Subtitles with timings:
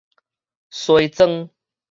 [0.71, 1.51] 梳妝